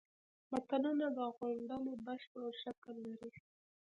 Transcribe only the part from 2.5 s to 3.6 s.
شکل لري